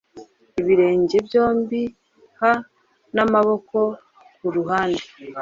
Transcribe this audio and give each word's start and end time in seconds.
ibirenge 0.61 1.17
byombi 1.27 1.81
hai 2.41 2.59
namaboko 3.15 3.77
kuruhande 4.37 5.03